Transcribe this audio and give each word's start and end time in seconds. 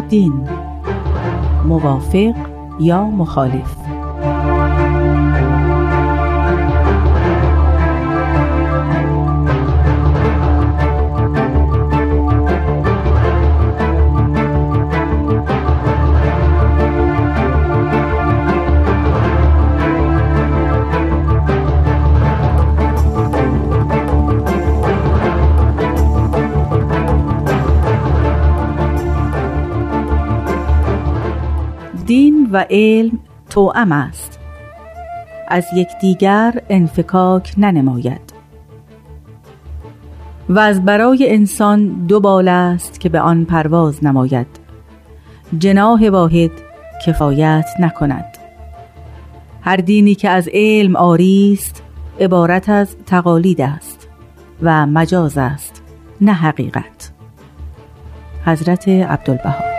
دین 0.00 0.48
موافق 1.68 2.34
یا 2.80 3.04
مخالف؟ 3.04 3.93
و 32.54 32.66
علم 32.70 33.18
توأم 33.50 33.92
است. 33.92 34.40
از 35.48 35.66
یکدیگر 35.76 36.62
انفکاک 36.68 37.54
ننماید. 37.58 38.34
و 40.48 40.58
از 40.58 40.84
برای 40.84 41.30
انسان 41.30 41.88
دو 42.06 42.20
بال 42.20 42.48
است 42.48 43.00
که 43.00 43.08
به 43.08 43.20
آن 43.20 43.44
پرواز 43.44 44.04
نماید. 44.04 44.46
جناح 45.58 46.08
واحد 46.08 46.50
کفایت 47.06 47.66
نکند. 47.80 48.38
هر 49.62 49.76
دینی 49.76 50.14
که 50.14 50.28
از 50.28 50.48
علم 50.52 50.96
آری 50.96 51.58
است 51.60 51.82
عبارت 52.20 52.68
از 52.68 52.96
تقالید 53.06 53.60
است 53.60 54.08
و 54.62 54.86
مجاز 54.86 55.38
است 55.38 55.82
نه 56.20 56.32
حقیقت. 56.32 57.12
حضرت 58.46 58.88
عبدالبها. 58.88 59.73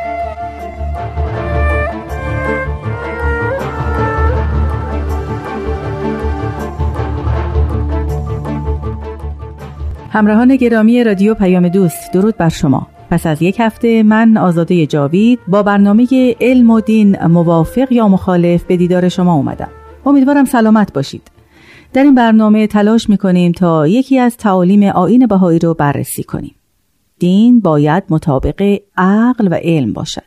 همراهان 10.16 10.56
گرامی 10.56 11.04
رادیو 11.04 11.34
پیام 11.34 11.68
دوست 11.68 12.14
درود 12.14 12.38
بر 12.38 12.50
شما. 12.50 12.88
پس 13.10 13.26
از 13.28 13.42
یک 13.42 13.60
هفته 13.60 14.04
من 14.04 14.38
آزاده 14.38 14.86
جاوید 14.86 15.40
با 15.48 15.64
برنامه 15.64 16.36
علم 16.42 16.70
و 16.70 16.82
دین 16.82 17.26
موافق 17.26 17.92
یا 17.92 18.08
مخالف 18.08 18.64
به 18.64 18.78
دیدار 18.78 19.10
شما 19.10 19.34
اومدم. 19.34 19.70
امیدوارم 20.06 20.46
سلامت 20.46 20.94
باشید. 20.94 21.22
در 21.94 22.04
این 22.04 22.16
برنامه 22.16 22.68
تلاش 22.68 23.10
می‌کنیم 23.10 23.52
تا 23.52 23.88
یکی 23.88 24.20
از 24.20 24.38
تعالیم 24.38 24.84
آین 24.84 25.28
بهایی 25.28 25.60
رو 25.60 25.74
بررسی 25.74 26.24
کنیم. 26.24 26.56
دین 27.20 27.60
باید 27.60 28.04
مطابق 28.10 28.80
عقل 28.98 29.48
و 29.52 29.54
علم 29.64 29.94
باشد. 29.94 30.22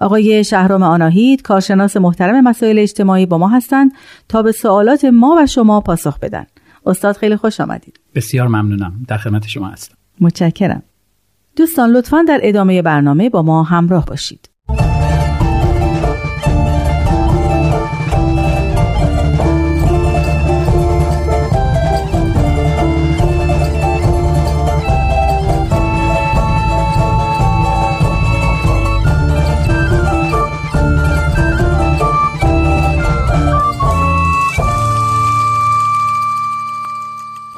آقای 0.00 0.44
شهرام 0.44 0.82
آناهید 0.82 1.42
کارشناس 1.42 1.96
محترم 1.96 2.44
مسائل 2.44 2.78
اجتماعی 2.78 3.26
با 3.26 3.38
ما 3.38 3.48
هستند 3.48 3.92
تا 4.28 4.42
به 4.42 4.52
سوالات 4.52 5.04
ما 5.04 5.36
و 5.38 5.46
شما 5.46 5.80
پاسخ 5.80 6.18
بدن. 6.18 6.46
استاد 6.86 7.16
خیلی 7.16 7.36
خوش 7.36 7.60
آمدید. 7.60 8.00
بسیار 8.14 8.48
ممنونم. 8.48 9.04
در 9.08 9.16
خدمت 9.16 9.46
شما 9.46 9.68
هستم. 9.68 9.94
متشکرم. 10.20 10.82
دوستان 11.56 11.90
لطفا 11.90 12.24
در 12.28 12.40
ادامه 12.42 12.82
برنامه 12.82 13.30
با 13.30 13.42
ما 13.42 13.62
همراه 13.62 14.06
باشید. 14.06 14.48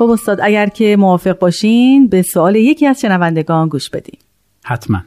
خب 0.06 0.12
استاد 0.18 0.38
اگر 0.48 0.68
که 0.78 0.86
موافق 1.04 1.36
باشین 1.44 1.98
به 2.12 2.20
سوال 2.32 2.54
یکی 2.70 2.84
از 2.90 2.96
شنوندگان 3.02 3.64
گوش 3.74 3.86
بدیم 3.94 4.20
حتما. 4.70 4.98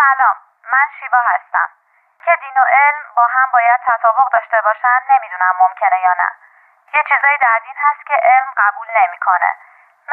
سلام 0.00 0.36
من 0.72 0.86
شیوا 0.98 1.22
هستم. 1.32 1.68
که 2.24 2.32
دین 2.42 2.56
و 2.62 2.64
علم 2.78 2.98
با 3.16 3.24
هم 3.34 3.48
باید 3.56 3.80
تطابق 3.90 4.28
داشته 4.36 4.58
باشن 4.66 5.00
نمی‌دونم 5.12 5.54
ممکنه 5.62 5.98
یا 6.06 6.14
نه. 6.22 6.28
یه 6.94 7.02
چیزایی 7.10 7.38
در 7.46 7.58
دین 7.66 7.78
هست 7.86 8.02
که 8.08 8.16
علم 8.30 8.48
قبول 8.62 8.88
نمی‌کنه. 9.00 9.50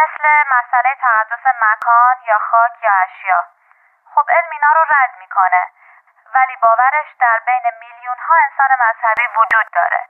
مثل 0.02 0.24
مسئله 0.56 0.92
تقدس 1.06 1.46
مکان 1.66 2.16
یا 2.30 2.38
خاک 2.50 2.74
یا 2.86 2.94
اشیا. 3.06 3.40
خب 4.12 4.26
علم 4.36 4.52
اینا 4.56 4.72
رو 4.78 4.84
رد 4.96 5.14
می‌کنه. 5.24 5.62
ولی 6.36 6.56
باورش 6.64 7.10
در 7.24 7.38
بین 7.50 7.66
میلیون 7.84 8.20
ها 8.26 8.34
انسان 8.46 8.72
مذهبی 8.84 9.26
وجود 9.38 9.68
داره. 9.80 10.02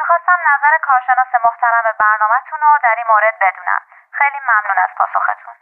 می‌خواستم 0.00 0.38
نظر 0.52 0.74
کارشناس 0.88 1.32
محترم 1.44 1.86
برنامهتون 2.02 2.58
رو 2.64 2.70
در 2.84 2.94
این 2.98 3.06
مورد 3.12 3.34
بدونم. 3.42 3.82
خیلی 4.18 4.40
ممنون 4.48 4.78
از 4.84 4.92
پاسختون. 4.98 5.54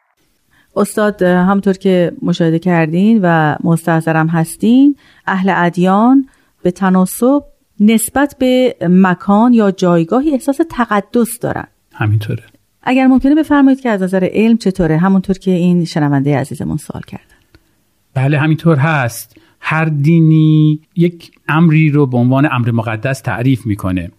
استاد 0.77 1.23
همطور 1.23 1.73
که 1.73 2.13
مشاهده 2.23 2.59
کردین 2.59 3.21
و 3.23 3.57
مستحضرم 3.65 4.29
هستین 4.29 4.97
اهل 5.27 5.53
ادیان 5.57 6.29
به 6.63 6.71
تناسب 6.71 7.43
نسبت 7.81 8.37
به 8.39 8.77
مکان 8.89 9.53
یا 9.53 9.71
جایگاهی 9.71 10.33
احساس 10.33 10.61
تقدس 10.77 11.39
دارن. 11.39 11.69
همینطوره. 11.95 12.43
اگر 12.83 13.07
ممکنه 13.07 13.35
بفرمایید 13.35 13.81
که 13.81 13.91
از 13.91 14.03
نظر 14.03 14.29
علم 14.33 14.57
چطوره؟ 14.57 14.97
همونطور 14.97 15.39
که 15.39 15.51
این 15.51 15.85
شنونده 15.85 16.39
عزیزمون 16.39 16.77
سوال 16.77 17.03
کردن. 17.03 17.37
بله 18.15 18.39
همینطور 18.39 18.77
هست. 18.77 19.37
هر 19.61 19.85
دینی 19.85 20.81
یک 20.97 21.31
امری 21.49 21.91
رو 21.91 22.07
به 22.07 22.17
عنوان 22.17 22.49
امر 22.53 22.71
مقدس 22.71 23.21
تعریف 23.21 23.67
می‌کنه. 23.67 24.11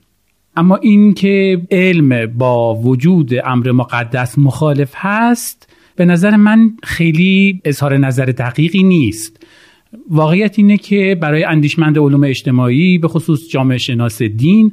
اما 0.56 0.76
اینکه 0.76 1.62
علم 1.72 2.26
با 2.38 2.76
وجود 2.76 3.32
امر 3.46 3.72
مقدس 3.72 4.38
مخالف 4.38 4.92
هست 4.96 5.70
به 5.96 6.06
نظر 6.06 6.36
من 6.36 6.72
خیلی 6.84 7.62
اظهار 7.66 7.98
نظر 7.98 8.26
دقیقی 8.26 8.84
نیست. 8.84 9.46
واقعیت 10.10 10.60
اینه 10.60 10.78
که 10.78 11.18
برای 11.22 11.44
اندیشمند 11.44 11.98
علوم 11.98 12.24
اجتماعی 12.24 12.98
به 12.98 13.08
خصوص 13.08 13.50
جامعه 13.50 13.78
شناس 13.78 14.22
دین 14.22 14.72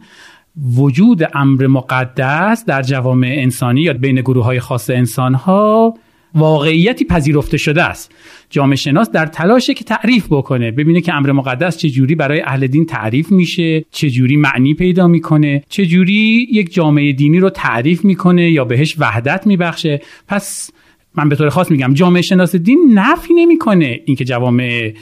وجود 0.76 1.22
امر 1.34 1.66
مقدس 1.66 2.64
در 2.64 2.82
جوامع 2.82 3.34
انسانی 3.38 3.80
یا 3.80 3.92
بین 3.92 4.20
گروه 4.20 4.44
های 4.44 4.60
خاص 4.60 4.91
انسان 4.91 5.34
ها 5.34 5.94
واقعیتی 6.34 7.04
پذیرفته 7.04 7.56
شده 7.56 7.82
است. 7.82 8.12
جامعه 8.50 8.76
شناس 8.76 9.10
در 9.10 9.26
تلاشه 9.26 9.74
که 9.74 9.84
تعریف 9.84 10.26
بکنه 10.30 10.70
ببینه 10.70 11.00
که 11.00 11.14
امر 11.14 11.32
مقدس 11.32 11.76
چجوری 11.76 12.14
برای 12.14 12.41
اهل 12.41 12.66
دین 12.66 12.86
تعریف 12.86 13.32
میشه 13.32 13.84
چجوری 13.91 14.36
معنی 14.36 14.74
پیدا 14.74 15.08
می‌کنه 15.08 15.62
چجوری 15.68 16.48
یک 16.52 16.74
جامعه 16.74 17.12
دینی 17.12 17.38
رو 17.38 17.50
تعریف 17.50 18.04
می‌کنه 18.04 18.50
یا 18.50 18.64
بهش 18.64 18.96
وحدت 18.98 19.46
میبخشه. 19.46 20.00
پس 20.28 20.70
من 21.14 21.28
به 21.28 21.36
طور 21.36 21.48
خاص 21.48 21.70
میگم 21.70 21.94
جامعه 21.94 22.22
شناس 22.22 22.56
دین 22.56 22.91
نفی 22.94 23.34
نمی‌کنه 23.34 24.00
اینکه 24.04 24.24
جوامع 24.24 24.92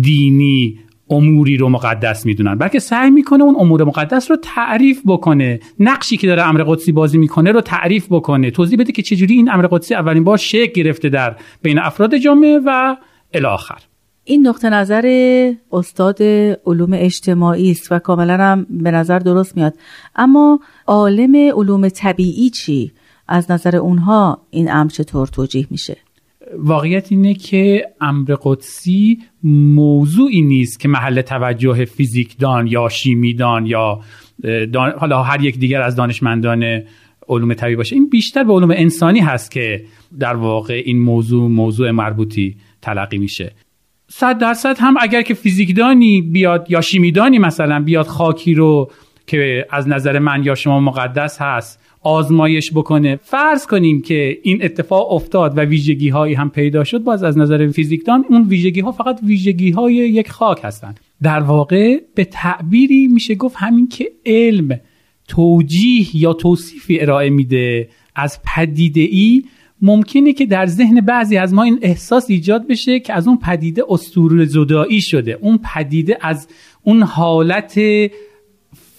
دینی 0.00 0.78
اموری 1.12 1.56
رو 1.56 1.68
مقدس 1.68 2.26
می‌دونن. 2.26 2.54
بلکه 2.54 2.78
سعی 2.78 3.10
می‌کنه 3.10 3.44
اون 3.44 3.56
امور 3.58 3.84
مقدس 3.84 4.30
رو 4.30 4.36
تعریف 4.36 5.02
بکنه. 5.06 5.60
نقشی 5.78 6.16
که 6.16 6.26
داره 6.26 6.48
امر 6.48 6.64
قدسی 6.66 6.92
بازی 6.92 7.18
می‌کنه 7.18 7.52
رو 7.52 7.60
تعریف 7.60 8.06
بکنه. 8.10 8.50
توضیح 8.50 8.78
بده 8.78 8.92
که 8.92 9.02
چجوری 9.02 9.34
این 9.34 9.52
امر 9.52 9.66
قدسی 9.66 9.94
اولین 9.94 10.24
بار 10.24 10.36
شکل 10.36 10.72
گرفته 10.72 11.08
در 11.08 11.36
بین 11.62 11.78
افراد 11.78 12.16
جامعه 12.16 12.60
و 12.66 12.96
الاخر 13.34 13.78
این 14.24 14.46
نقطه 14.46 14.70
نظر 14.70 15.06
استاد 15.72 16.22
علوم 16.66 16.90
اجتماعی 16.92 17.70
است 17.70 17.92
و 17.92 17.98
کاملا 17.98 18.36
هم 18.36 18.66
به 18.70 18.90
نظر 18.90 19.18
درست 19.18 19.56
میاد. 19.56 19.74
اما 20.16 20.60
عالم 20.86 21.36
علوم 21.36 21.88
طبیعی 21.88 22.50
چی؟ 22.50 22.92
از 23.28 23.50
نظر 23.50 23.76
اونها 23.76 24.46
این 24.50 24.72
امر 24.72 24.90
چطور 24.90 25.26
توجیه 25.26 25.66
میشه؟ 25.70 25.96
واقعیت 26.58 27.12
اینه 27.12 27.34
که 27.34 27.86
امر 28.00 28.36
قدسی 28.42 29.18
موضوعی 29.44 30.42
نیست 30.42 30.80
که 30.80 30.88
محل 30.88 31.20
توجه 31.20 31.84
فیزیکدان 31.84 32.66
یا 32.66 32.88
شیمیدان 32.88 33.66
یا 33.66 34.00
حالا 34.98 35.22
هر 35.22 35.44
یک 35.44 35.58
دیگر 35.58 35.82
از 35.82 35.96
دانشمندان 35.96 36.82
علوم 37.28 37.54
طبیعی 37.54 37.76
باشه. 37.76 37.96
این 37.96 38.08
بیشتر 38.08 38.44
به 38.44 38.52
علوم 38.52 38.70
انسانی 38.70 39.20
هست 39.20 39.50
که 39.50 39.84
در 40.18 40.36
واقع 40.36 40.82
این 40.84 41.00
موضوع 41.00 41.48
موضوع 41.48 41.90
مربوطی 41.90 42.56
تلقی 42.82 43.18
میشه. 43.18 43.52
صد 44.08 44.38
درصد 44.38 44.76
هم 44.78 44.94
اگر 45.00 45.22
که 45.22 45.34
فیزیکدانی 45.34 46.22
بیاد 46.22 46.66
یا 46.70 46.80
شیمیدانی 46.80 47.38
مثلا 47.38 47.82
بیاد 47.82 48.06
خاکی 48.06 48.54
رو 48.54 48.90
که 49.26 49.66
از 49.70 49.88
نظر 49.88 50.18
من 50.18 50.44
یا 50.44 50.54
شما 50.54 50.80
مقدس 50.80 51.42
هست 51.42 51.80
آزمایش 52.02 52.72
بکنه. 52.72 53.16
فرض 53.16 53.66
کنیم 53.66 54.02
که 54.02 54.38
این 54.42 54.64
اتفاق 54.64 55.12
افتاد 55.12 55.58
و 55.58 55.60
ویژگی 55.60 56.08
هایی 56.08 56.34
هم 56.34 56.50
پیدا 56.50 56.84
شد 56.84 56.98
باز 56.98 57.22
از 57.22 57.38
نظر 57.38 57.68
فیزیکدان 57.68 58.24
اون 58.30 58.42
ویژگی 58.48 58.80
ها 58.80 58.92
فقط 58.92 59.20
ویژگی 59.22 59.70
های 59.70 59.94
یک 59.94 60.30
خاک 60.30 60.60
هستند. 60.64 61.00
در 61.22 61.40
واقع 61.40 62.00
به 62.14 62.24
تعبیری 62.24 63.08
میشه 63.08 63.34
گفت 63.34 63.56
همین 63.58 63.88
که 63.88 64.12
علم 64.26 64.80
توجیه 65.28 66.16
یا 66.16 66.32
توصیفی 66.32 67.00
ارائه 67.00 67.30
میده. 67.30 67.88
از 68.14 68.40
پدیده 68.54 69.00
ای 69.00 69.42
ممکنه 69.82 70.32
که 70.32 70.46
در 70.46 70.66
ذهن 70.66 71.00
بعضی 71.00 71.36
از 71.36 71.54
ما 71.54 71.62
این 71.62 71.78
احساس 71.82 72.30
ایجاد 72.30 72.66
بشه 72.68 73.00
که 73.00 73.12
از 73.12 73.28
اون 73.28 73.38
پدیده 73.38 73.82
اسطوره 73.88 74.44
زدایی 74.44 75.00
شده. 75.00 75.38
اون 75.40 75.58
پدیده 75.74 76.18
از 76.20 76.48
اون 76.82 77.02
حالت 77.02 77.80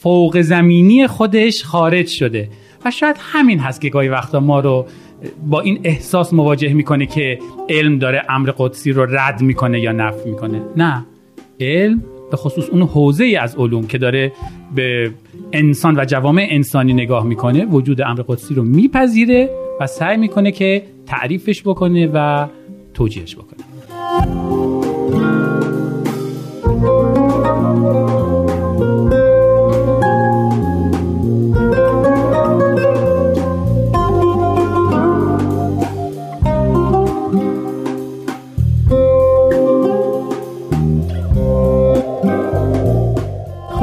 فوق 0.04 0.42
زمینی 0.42 1.08
خودش 1.08 1.64
خارج 1.64 2.08
شده. 2.08 2.50
و 2.86 2.92
شاید 2.92 3.16
همین 3.20 3.60
هست 3.60 3.82
که 3.82 3.90
گاهی 3.90 4.10
وقتا 4.10 4.40
ما 4.40 4.60
رو 4.60 4.86
با 5.46 5.62
این 5.62 5.80
احساس 5.84 6.34
مواجه 6.34 6.74
می‌کنه 6.74 7.06
که 7.06 7.40
علم 7.70 8.00
داره 8.00 8.22
امر 8.30 8.54
قدسی 8.58 8.92
رو 8.92 9.06
رد 9.10 9.42
می‌کنه 9.42 9.80
یا 9.80 9.92
نفی 9.92 10.30
می‌کنه. 10.30 10.62
نه. 10.78 11.06
علم 11.60 12.04
به 12.32 12.38
خصوص 12.38 12.70
اون 12.70 12.82
حوزه 12.82 13.24
ای 13.24 13.36
از 13.36 13.56
علوم 13.56 13.88
که 13.88 13.98
داره 13.98 14.32
به 14.76 15.12
انسان 15.54 16.00
و 16.00 16.06
جوامع 16.06 16.48
انسانی 16.50 16.94
نگاه 16.94 17.26
می‌کنه 17.26 17.66
وجود 17.66 18.02
امر 18.02 18.22
قدسی 18.28 18.54
رو 18.54 18.64
میپذیره 18.64 19.50
و 19.80 19.88
سعی 19.88 20.18
می‌کنه 20.18 20.52
که 20.52 20.84
تعریفش 21.06 21.62
بکنه 21.62 22.10
و 22.14 22.48
توجیهش 22.94 23.36
بکنه. 23.36 23.64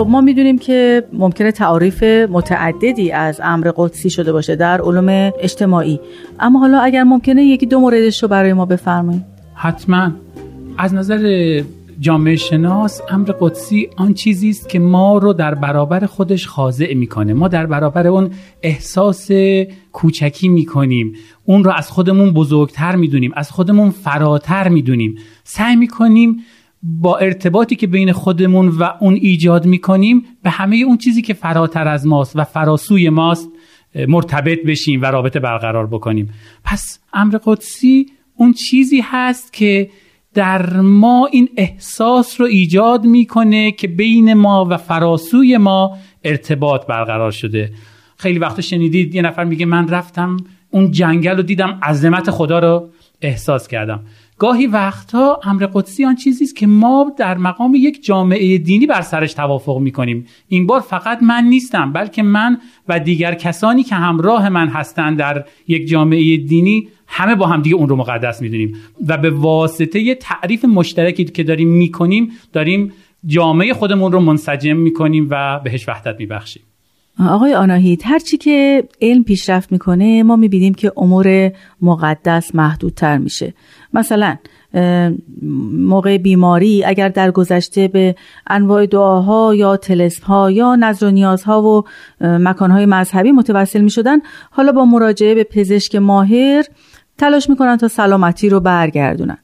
خب 0.00 0.06
ما 0.08 0.20
می‌دونیم 0.20 0.58
که 0.58 1.05
ممکنه 1.12 1.52
تعاریف 1.52 2.02
متعددی 2.02 3.12
از 3.12 3.41
امر 3.44 3.73
قدسی 3.76 4.11
شده 4.11 4.32
باشه 4.32 4.56
در 4.56 4.81
علوم 4.81 5.32
اجتماعی. 5.41 6.00
اما 6.41 6.58
حالا 6.58 6.81
اگر 6.81 7.02
ممکنه 7.02 7.44
یکی 7.44 7.67
دو 7.67 7.81
موردش 7.81 8.23
رو 8.23 8.29
برای 8.29 8.52
ما 8.52 8.67
بفرمایید. 8.67 9.23
حتما. 9.55 10.11
از 10.79 10.94
نظر 10.94 11.62
جامعه 12.00 12.37
شناس 12.37 13.00
امر 13.11 13.32
قدسی 13.41 13.88
آن 13.97 14.14
چیزی 14.14 14.50
است 14.50 14.69
که 14.69 14.79
ما 14.79 15.19
رو 15.19 15.32
در 15.32 15.55
برابر 15.55 16.06
خودش 16.06 16.47
خاضع 16.47 16.94
می‌کنه. 16.94 17.35
ما 17.35 17.49
در 17.49 17.67
برابر 17.67 18.06
اون 18.06 18.31
احساس 18.62 19.31
کوچکی 19.93 20.49
می‌کنیم. 20.49 21.12
اون 21.44 21.64
رو 21.64 21.70
از 21.70 21.91
خودمون 21.91 22.31
بزرگتر 22.31 22.97
می‌دونیم 22.97 23.32
از 23.35 23.50
خودمون 23.50 23.91
فراتر 23.91 24.69
می‌دونیم. 24.69 25.14
سعی 25.44 25.76
می‌کنیم 25.76 26.37
با 26.82 27.17
ارتباطی 27.17 27.77
که 27.77 27.87
بین 27.87 28.12
خودمون 28.12 28.69
و 28.69 28.88
اون 29.00 29.15
ایجاد 29.15 29.67
می‌کنیم 29.67 30.23
به 30.43 30.50
همه 30.50 30.77
اون 30.77 30.97
چیزی 30.97 31.23
که 31.23 31.35
فراتر 31.35 31.88
از 31.88 32.06
ماست 32.06 32.37
و 32.37 32.44
فراسوی 32.44 33.09
ماست 33.09 33.49
مرتبط 34.09 34.59
بشیم 34.67 35.03
و 35.03 35.05
رابطه 35.05 35.41
برقرار 35.41 35.87
بکنیم. 35.87 36.31
پس 36.65 36.99
امر 37.12 37.38
قدسی 37.44 38.06
اون 38.37 38.53
چیزی 38.53 39.00
هست 39.05 39.53
که 39.53 39.91
در 40.35 40.81
ما 40.81 41.29
این 41.32 41.49
احساس 41.56 42.41
رو 42.41 42.47
ایجاد 42.47 43.05
می‌کنه 43.05 43.73
که 43.73 43.88
بین 43.88 44.35
ما 44.35 44.67
و 44.71 44.76
فراسوی 44.76 45.56
ما 45.56 45.99
ارتباط 46.25 46.87
برقرار 46.87 47.31
شده. 47.31 47.73
خیلی 48.17 48.38
وقت 48.38 48.61
شنیدید 48.61 49.15
یه 49.15 49.23
نفر 49.23 49.44
میگه 49.44 49.67
من 49.67 49.88
رفتم 49.88 50.37
اون 50.71 50.91
جنگل 50.91 51.37
رو 51.37 51.43
دیدم 51.43 51.81
عظمت 51.83 52.31
خدا 52.31 52.59
رو 52.59 52.88
احساس 53.23 53.69
کردم. 53.69 54.05
گاهی 54.40 54.66
وقتها 54.66 55.40
امر 55.44 55.66
قدسی 55.66 56.04
آن 56.04 56.14
چیزی 56.14 56.44
است 56.44 56.56
که 56.56 56.66
ما 56.66 57.12
در 57.19 57.38
مقام 57.38 57.75
یک 57.75 58.04
جامعه 58.04 58.58
دینی 58.58 58.87
بر 58.87 59.00
سرش 59.00 59.34
توافق 59.34 59.78
می‌کنیم. 59.78 60.26
این 60.48 60.66
بار 60.66 60.81
فقط 60.81 61.22
من 61.22 61.44
نیستم 61.44 61.92
بلکه 61.92 62.22
من 62.22 62.58
و 62.88 63.00
دیگر 63.00 63.34
کسانی 63.34 63.82
که 63.82 63.94
همراه 63.94 64.48
من 64.48 64.69
هستند 64.69 65.19
در 65.19 65.44
یک 65.69 65.88
جامعه 65.88 66.37
دینی 66.37 66.88
همه 67.06 67.34
با 67.34 67.46
هم 67.46 67.62
دیگه 67.62 67.76
اون 67.76 67.88
رو 67.88 67.96
مقدس 67.96 68.42
می‌دونیم. 68.42 68.76
و 69.08 69.19
به 69.19 69.31
واسطه 69.31 70.00
یه 70.00 70.14
تعریف 70.14 70.64
مشترکی 70.64 71.25
که 71.25 71.42
داریم 71.42 71.69
می‌کنیم 71.69 72.32
داریم 72.52 72.92
جامعه 73.26 73.75
خودمون 73.75 74.12
رو 74.12 74.20
منسجم 74.20 74.76
می‌کنیم 74.76 75.26
و 75.31 75.60
بهش 75.64 75.88
وحدت 75.88 76.16
میبخشیم. 76.19 76.62
آقای 77.28 77.54
آناهید 77.54 78.02
هرچی 78.04 78.37
که 78.37 78.84
علم 79.00 79.25
پیشرفت 79.25 79.72
می‌کنه 79.72 80.22
ما 80.22 80.37
می‌بینیم 80.37 80.75
که 80.75 80.92
امور 80.96 81.52
مقدس 81.82 82.54
محدودتر 82.54 83.19
میشه. 83.19 83.54
مثلا 83.94 84.37
موقع 85.72 86.19
بیماری 86.19 86.84
اگر 86.84 87.08
در 87.08 87.31
گذشته 87.31 87.88
به 87.88 88.14
انواع 88.46 88.87
دعاها 88.87 89.54
یا 89.54 89.76
تلسم 89.76 90.25
ها 90.26 90.50
یا 90.50 90.76
نظر 90.76 91.06
و 91.06 91.10
نیازها 91.10 91.62
و 91.62 91.84
مکانهای 92.20 92.87
مذهبی 92.87 93.32
متوسل 93.32 93.81
می 93.81 93.90
شدن 93.90 94.19
حالا 94.50 94.72
با 94.72 94.84
مراجعه 94.84 95.34
به 95.34 95.44
پزشک 95.44 95.96
ماهر 95.96 96.64
تلاش 97.19 97.50
می‌کنن 97.50 97.76
تا 97.76 97.88
سلامتی 97.88 98.48
رو 98.48 98.60
برگردونن 98.60 99.38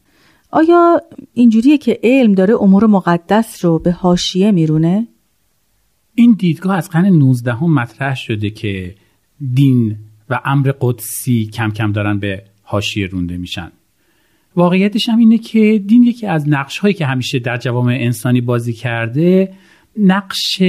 آیا 0.50 1.00
اینجوریه 1.34 1.78
که 1.78 2.00
علم 2.02 2.34
داره 2.34 2.62
امور 2.62 2.86
مقدس 2.86 3.64
رو 3.64 3.78
به 3.78 3.92
حاشیه 3.92 4.50
میرونه؟ 4.50 5.08
این 6.14 6.32
دیدگاه 6.38 6.76
از 6.76 6.90
قرن 6.90 7.06
19 7.06 7.52
هم 7.52 7.74
مطرح 7.74 8.16
شده 8.16 8.50
که 8.50 8.94
دین 9.54 9.96
و 10.30 10.40
امر 10.44 10.72
قدسی 10.80 11.46
کم 11.46 11.70
کم 11.70 11.92
دارن 11.92 12.18
به 12.18 12.42
حاشیه 12.62 13.06
رونده 13.06 13.36
میشن 13.36 13.72
واقعیتش 14.56 15.08
هم 15.08 15.18
اینه 15.18 15.38
که 15.38 15.82
دین 15.86 16.02
یکی 16.02 16.26
از 16.26 16.48
نقش 16.48 16.78
هایی 16.78 16.94
که 16.94 17.06
همیشه 17.06 17.38
در 17.38 17.56
جوامع 17.56 17.96
انسانی 18.00 18.40
بازی 18.40 18.72
کرده 18.72 19.52
نقش 19.98 20.62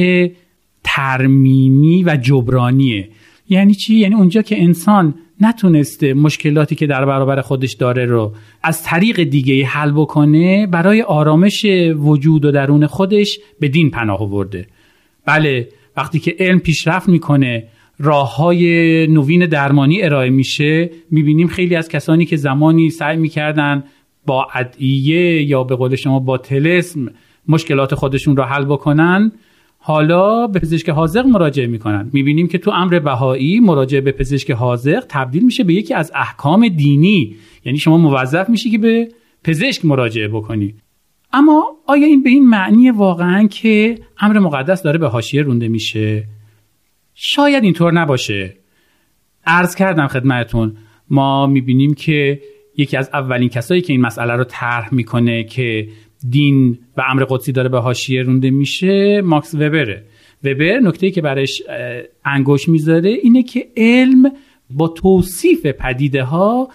ترمیمی 0.84 2.04
و 2.04 2.18
جبرانیه. 2.22 3.10
یعنی 3.50 3.74
چی؟ 3.74 3.96
یعنی 3.96 4.16
اونجا 4.16 4.42
که 4.42 4.62
انسان 4.62 5.16
نتونسته 5.42 6.14
مشکلاتی 6.14 6.76
که 6.76 6.88
در 6.88 7.06
برابر 7.06 7.42
خودش 7.42 7.74
داره 7.74 8.06
رو 8.06 8.34
از 8.64 8.84
طریق 8.84 9.24
دیگه 9.24 9.66
حل 9.66 9.92
بکنه 9.92 10.68
برای 10.68 11.02
آرامش 11.02 11.66
وجود 11.96 12.46
و 12.46 12.52
درون 12.52 12.88
خودش 12.88 13.40
به 13.60 13.68
دین 13.68 13.92
پناه 13.92 14.22
آورده. 14.22 14.68
بله 15.26 15.70
وقتی 15.98 16.20
که 16.20 16.36
علم 16.40 16.60
پیشرفت 16.60 17.10
می‌کنه 17.10 17.64
راه 18.00 18.36
های 18.36 19.08
نوین 19.08 19.46
درمانی 19.46 20.02
ارائه 20.02 20.30
میشه 20.30 20.90
می‌بینیم 21.12 21.48
خیلی 21.48 21.76
از 21.76 21.90
کسانی 21.90 22.26
که 22.26 22.36
زمانی 22.36 22.90
سعی 22.90 23.18
می‌کردن 23.18 23.84
با 24.26 24.48
ادعیه 24.54 25.44
یا 25.44 25.64
به 25.64 25.76
قول 25.76 25.96
شما 25.96 26.20
با 26.20 26.38
تلسم 26.38 27.12
مشکلات 27.48 27.96
خودشون 27.96 28.38
رو 28.38 28.44
حل 28.44 28.66
بکنن 28.66 29.32
حالا 29.78 30.48
به 30.48 30.60
پزشک 30.60 30.90
حاضق 30.90 31.26
مراجعه 31.26 31.68
می‌کنن. 31.68 32.10
می‌بینیم 32.14 32.48
که 32.48 32.58
تو 32.58 32.72
امر 32.72 33.00
بهایی 33.00 33.60
مراجعه 33.60 34.02
به 34.02 34.12
پزشک 34.12 34.52
حاضق 34.52 35.06
تبدیل 35.10 35.44
میشه 35.46 35.64
به 35.64 35.74
یکی 35.74 35.94
از 35.94 36.12
احکام 36.16 36.68
دینی. 36.68 37.36
یعنی 37.66 37.78
شما 37.78 37.98
موظف 37.98 38.50
میشی 38.50 38.72
که 38.72 38.78
به 38.78 39.08
پزشک 39.44 39.86
مراجعه 39.86 40.28
بکنی. 40.28 40.76
اما 41.34 41.66
آیا 41.88 42.08
این 42.08 42.24
به 42.24 42.30
این 42.30 42.50
معنی 42.50 42.92
واقعا 42.92 43.48
که 43.48 43.96
امر 44.20 44.40
مقدس 44.40 44.84
داره 44.84 44.98
به 44.98 45.08
حاشیه 45.08 45.42
رونده 45.42 45.68
میشه؟ 45.68 46.24
شاید 47.20 47.64
اینطور 47.64 47.94
نباشه. 47.94 48.58
عرض 49.46 49.76
کردم 49.76 50.08
خدمتون 50.08 50.78
ما 51.10 51.48
می‌بینیم 51.48 51.94
که 51.94 52.42
یکی 52.78 52.98
از 52.98 53.10
اولین 53.14 53.50
کسایی 53.50 53.82
که 53.82 53.94
این 53.94 54.02
مسئله 54.02 54.34
رو 54.34 54.44
طرح 54.44 54.94
می‌کنه 54.94 55.44
که 55.44 55.88
دین 56.30 56.80
و 56.98 57.04
امر 57.10 57.26
قدسی 57.30 57.52
داره 57.52 57.70
به 57.70 57.80
حاشیه 57.80 58.22
رونده 58.22 58.50
میشه 58.50 59.22
ماکس 59.22 59.56
وبره. 59.56 60.04
وبر 60.44 60.80
نکته 60.80 61.12
که 61.12 61.22
برش 61.22 61.62
انگوش 62.26 62.70
می‌ذاره 62.70 63.10
اینه 63.10 63.44
که 63.44 63.68
علم 63.78 64.32
با 64.70 64.88
توصیف 64.88 65.66
پدیده 65.66 66.24
ها 66.24 66.70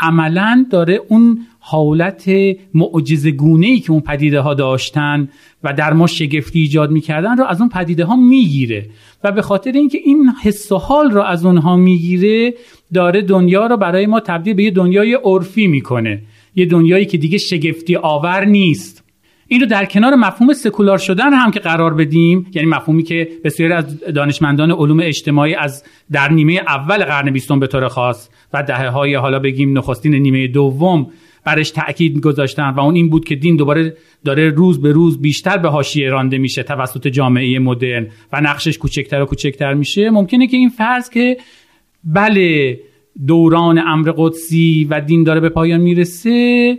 عملا 0.00 0.66
داره 0.70 1.00
اون 1.08 1.38
حالت 1.60 2.30
معجزه 2.74 3.30
گونه 3.30 3.66
ای 3.66 3.80
که 3.80 3.92
اون 3.92 4.00
پدیده 4.00 4.40
ها 4.40 4.54
داشتن 4.54 5.28
و 5.62 5.72
در 5.72 5.92
ما 5.92 6.06
شگفتی 6.06 6.60
ایجاد 6.60 6.90
می‌کردن 6.90 7.36
رو 7.36 7.44
از 7.44 7.60
اون 7.60 7.68
پدیده 7.68 8.04
ها 8.04 8.16
می‌گیره. 8.16 8.86
و 9.24 9.32
به 9.32 9.42
خاطر 9.42 9.72
اینکه 9.72 9.98
این 10.04 10.32
حس 10.42 10.72
و 10.72 10.78
حال 10.78 11.10
رو 11.10 11.22
از 11.22 11.46
اونها 11.46 11.76
می‌گیره 11.76 12.54
داره 12.94 13.22
دنیا 13.22 13.66
رو 13.66 13.76
برای 13.76 14.06
ما 14.06 14.20
تبدیل 14.20 14.54
به 14.54 14.62
یه 14.62 14.70
دنیای 14.70 15.14
عرفی 15.14 15.66
می‌کنه. 15.66 16.22
یه 16.56 16.66
دنیایی 16.66 17.06
که 17.06 17.18
دیگه 17.18 17.38
شگفتی 17.38 17.96
آور 17.96 18.44
نیست. 18.44 19.03
این 19.48 19.60
رو 19.60 19.66
در 19.66 19.84
کنار 19.84 20.14
مفهوم 20.14 20.52
سکولار 20.52 20.98
شدن 20.98 21.32
هم 21.32 21.50
که 21.50 21.60
قرار 21.60 21.94
بدیم 21.94 22.46
یعنی 22.54 22.68
مفهومی 22.68 23.02
که 23.02 23.28
بسیاری 23.44 23.72
از 23.72 24.00
دانشمندان 24.00 24.70
علوم 24.70 25.00
اجتماعی 25.00 25.54
از 25.54 25.84
در 26.12 26.32
نیمه 26.32 26.52
اول 26.52 27.04
قرن 27.04 27.30
بیستم 27.30 27.60
به 27.60 27.66
طور 27.66 27.88
خاص 27.88 28.28
و 28.52 28.62
دهه 28.62 28.88
های 28.88 29.14
حالا 29.14 29.38
بگیم 29.38 29.78
نخستین 29.78 30.14
نیمه 30.14 30.46
دوم 30.46 31.06
برش 31.44 31.70
تاکید 31.70 32.20
گذاشتن 32.20 32.70
و 32.70 32.80
اون 32.80 32.94
این 32.94 33.10
بود 33.10 33.24
که 33.24 33.34
دین 33.34 33.56
دوباره 33.56 33.96
داره 34.24 34.50
روز 34.50 34.80
به 34.80 34.92
روز 34.92 35.20
بیشتر 35.20 35.56
به 35.56 35.68
حاشیه 35.68 36.10
رانده 36.10 36.38
میشه 36.38 36.62
توسط 36.62 37.08
جامعه 37.08 37.58
مدرن 37.58 38.06
و 38.32 38.40
نقشش 38.40 38.78
کوچکتر 38.78 39.22
و 39.22 39.26
کوچکتر 39.26 39.74
میشه. 39.74 40.10
ممکنه 40.10 40.46
که 40.46 40.56
این 40.56 40.68
فرض 40.68 41.10
که 41.10 41.36
بله 42.04 42.80
دوران 43.26 43.78
امر 43.78 44.12
قدسی 44.16 44.86
و 44.90 45.00
دین 45.00 45.24
داره 45.24 45.40
به 45.40 45.48
پایان 45.48 45.80
می‌رسه 45.80 46.78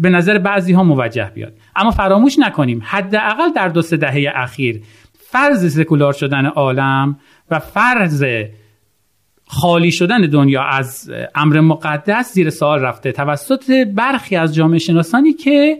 به 0.00 0.10
نظر 0.10 0.38
بعضی 0.38 0.72
ها 0.72 0.84
موجه 0.84 1.30
بیاد. 1.34 1.52
اما 1.76 1.90
فراموش 1.90 2.38
نکنیم 2.38 2.82
حداقل 2.84 3.52
در 3.56 3.68
دو 3.68 3.82
سه 3.82 3.96
دهه 3.96 4.32
اخیر 4.34 4.82
فرض 5.12 5.74
سکولار 5.74 6.12
شدن 6.12 6.46
عالم 6.46 7.18
و 7.50 7.58
فرض 7.58 8.24
خالی 9.46 9.92
شدن 9.92 10.20
دنیا 10.20 10.62
از 10.62 11.12
امر 11.34 11.60
مقدس 11.60 12.32
زیر 12.32 12.50
سوال 12.50 12.80
رفته. 12.80 13.12
توسط 13.12 13.86
برخی 13.94 14.36
از 14.36 14.54
جامعه 14.54 14.78
شناسانی 14.78 15.32
که 15.32 15.78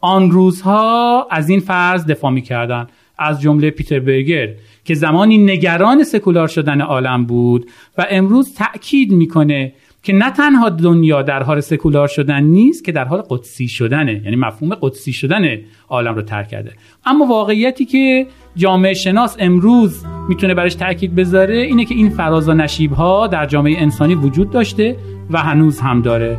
آن 0.00 0.30
روزها 0.30 1.28
از 1.30 1.48
این 1.48 1.60
فرض 1.60 2.06
دفاع 2.06 2.30
می‌کردن. 2.30 2.86
از 3.18 3.40
جمله 3.40 3.70
پیتر 3.70 4.00
برگر 4.00 4.48
که 4.84 4.94
زمانی 4.94 5.38
نگران 5.38 6.04
سکولار 6.04 6.48
شدن 6.48 6.80
عالم 6.80 7.26
بود 7.26 7.70
و 7.98 8.06
امروز 8.10 8.54
تأکید 8.54 9.12
می‌کنه 9.12 9.72
که 10.02 10.12
نه 10.12 10.30
تنها 10.30 10.68
دنیا 10.68 11.22
در 11.22 11.42
حال 11.42 11.60
سکولار 11.60 12.08
شدن 12.08 12.42
نیست 12.42 12.84
که 12.84 12.92
در 12.92 13.04
حال 13.04 13.22
قدسی 13.30 13.68
شدنه. 13.68 14.22
یعنی 14.24 14.36
مفهوم 14.36 14.74
قدسی 14.74 15.12
شدن 15.12 15.58
عالم 15.88 16.14
رو 16.14 16.22
ترک 16.22 16.48
کرده. 16.48 16.72
اما 17.06 17.26
واقعیتی 17.26 17.84
که 17.84 18.26
جامعه 18.56 18.94
شناس 18.94 19.36
امروز 19.40 20.04
می‌تونه 20.28 20.54
برش 20.54 20.74
تاکید 20.74 21.14
بذاره 21.14 21.56
اینه 21.56 21.84
که 21.84 21.94
این 21.94 22.10
فراز 22.10 22.48
و 22.48 22.54
نشیب 22.54 22.92
ها 22.92 23.26
در 23.26 23.46
جامعه 23.46 23.80
انسانی 23.82 24.14
وجود 24.14 24.50
داشته 24.50 24.96
و 25.30 25.38
هنوز 25.38 25.80
هم 25.80 26.02
داره. 26.02 26.38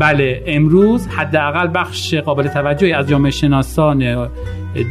بله 0.00 0.42
امروز 0.46 1.06
حداقل 1.06 1.70
بخش 1.74 2.14
قابل 2.14 2.48
توجهی 2.48 2.92
از 2.92 3.08
جامعه 3.08 3.30
شناسان 3.30 4.28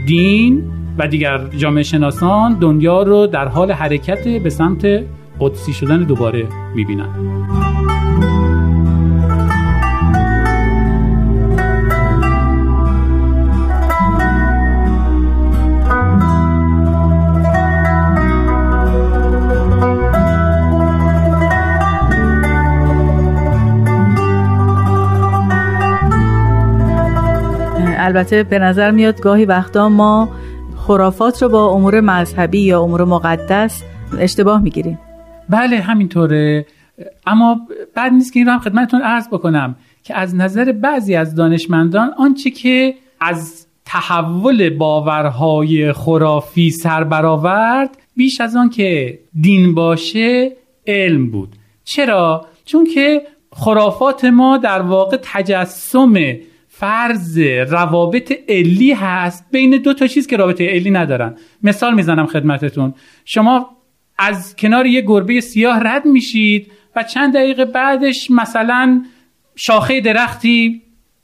دین 0.08 0.64
و 0.98 1.08
دیگر 1.08 1.48
جامعه 1.58 1.84
شناسان 1.84 2.54
دنیا 2.54 3.04
رو 3.04 3.28
در 3.28 3.48
حال 3.48 3.72
حرکت 3.72 4.28
به 4.28 4.50
سمت 4.50 5.04
قدسی 5.40 5.74
شدن 5.74 6.04
دوباره 6.04 6.48
می‌بینن. 6.76 7.71
البته 28.12 28.44
به 28.44 28.60
نظر 28.60 28.92
میاد 28.92 29.22
گاهی 29.22 29.46
وقتا 29.46 29.90
ما 29.90 30.30
خرافات 30.78 31.44
رو 31.44 31.50
با 31.50 31.68
امور 31.68 32.02
مذهبی 32.02 32.62
یا 32.62 32.82
امور 32.82 33.04
مقدس 33.04 33.84
اشتباه 34.20 34.62
می‌گیریم. 34.62 35.00
بله 35.50 35.80
همینطوره. 35.80 36.66
اما 37.28 37.60
بعد 37.96 38.14
نیست 38.14 38.34
که 38.34 38.40
این 38.40 38.48
رو 38.48 38.54
هم 38.54 38.60
خدمتتون 38.60 39.02
عرض 39.02 39.28
بکنم 39.28 39.76
که 40.04 40.18
از 40.18 40.36
نظر 40.36 40.72
بعضی 40.72 41.16
از 41.16 41.36
دانشمندان 41.36 42.14
آنچه 42.18 42.50
که 42.50 42.96
از 43.22 43.68
تحول 43.86 44.70
باورهای 44.70 45.94
خرافی 45.94 46.72
سر 46.72 47.04
برآورد 47.04 47.98
بیش 48.16 48.42
از 48.42 48.56
آن 48.56 48.70
که 48.70 49.20
دین 49.42 49.76
باشه 49.76 50.52
علم 50.88 51.32
بود. 51.32 51.50
چرا؟ 51.84 52.46
چون 52.66 52.88
که 52.94 53.22
خرافات 53.54 54.26
ما 54.26 54.58
در 54.58 54.82
واقع 54.82 55.18
تجسم 55.22 56.14
فرض 56.82 57.40
روابط 57.70 58.34
علی 58.50 58.92
هست 58.92 59.46
بین 59.52 59.70
دو 59.78 59.94
تا 59.94 60.08
چیز 60.08 60.28
که 60.28 60.38
رابطه 60.38 60.68
علی 60.68 60.92
ندارن. 60.92 61.36
مثال 61.64 61.94
می‌زنم 61.94 62.26
خدمتتون. 62.26 62.94
شما 63.26 63.70
از 64.18 64.56
کنار 64.56 64.86
یه 64.86 65.02
گربه 65.02 65.42
سیاه 65.42 65.80
رد 65.88 66.06
میشید 66.06 66.72
و 66.96 67.04
چند 67.04 67.34
دقیقه 67.34 67.66
بعدش 67.66 68.32
مثلا 68.32 69.04
شاخه 69.56 70.02
درختی 70.02 70.82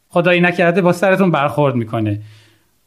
خدایی 0.10 0.42
نکرده 0.42 0.82
با 0.82 0.94
سرتون 0.94 1.32
برخورد 1.32 1.76
می‌کنه. 1.76 2.20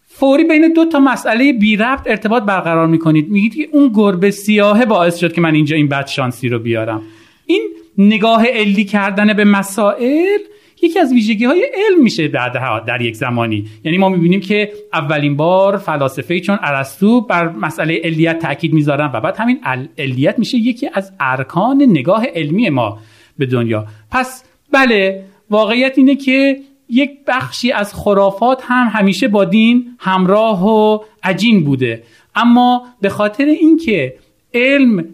فوری 0.09 0.45
بین 0.45 0.73
دو 0.73 0.85
تا 0.85 1.01
مسئله 1.01 1.53
بی 1.53 1.77
ربط 1.77 2.07
ارتباط 2.07 2.43
برقرار 2.43 2.87
می‌کنید. 2.87 3.29
میگید 3.29 3.55
که 3.55 3.69
اون 3.73 3.93
گربه 3.95 4.31
سیاهه 4.31 4.85
باعث 4.87 5.17
شد 5.17 5.33
که 5.33 5.41
من 5.41 5.55
اینجا 5.55 5.77
این 5.77 5.89
بد 5.89 6.07
شانسی 6.07 6.49
رو 6.49 6.59
بیارم. 6.59 7.03
این 7.47 7.63
نگاه 7.99 8.47
علی 8.47 8.85
کردن 8.85 9.33
به 9.33 9.45
مسائل 9.45 10.39
یکی 10.83 10.99
از 10.99 11.13
ویژگی 11.13 11.45
های 11.45 11.67
علم 11.75 12.03
میشه 12.03 12.29
در, 12.29 12.81
در 12.87 13.01
یک 13.01 13.17
زمانی. 13.17 13.65
یعنی 13.85 13.99
ما 13.99 14.09
می‌بینیم 14.09 14.41
که 14.41 14.73
اولین 14.93 15.37
بار 15.37 15.77
فلاسفه 15.77 16.41
چون 16.41 16.59
ارسطو 16.63 17.21
بر 17.21 17.49
مسئله 17.49 18.01
علیت 18.05 18.39
تاکید 18.39 18.73
می‌ذارن 18.73 19.11
و 19.15 19.21
بعد 19.21 19.37
همین 19.37 19.61
علیت 19.99 20.39
میشه 20.39 20.59
یکی 20.59 20.91
از 20.95 21.13
ارکان 21.21 21.83
نگاه 21.83 22.27
علمی 22.35 22.71
ما 22.71 22.99
به 23.39 23.47
دنیا. 23.47 23.87
پس 24.11 24.45
بله 24.73 25.25
واقعیت 25.51 25.99
اینه 25.99 26.15
که 26.15 26.61
یک 26.89 27.11
بخشی 27.27 27.73
از 27.73 27.95
خرافات 27.95 28.63
هم 28.65 28.89
همیشه 28.93 29.29
با 29.29 29.45
دین 29.45 29.97
همراه 29.99 30.67
و 30.67 30.99
عجین 31.23 31.65
بوده. 31.65 32.03
اما 32.35 32.83
به 33.01 33.09
خاطر 33.09 33.45
اینکه 33.45 34.15
علم 34.55 35.05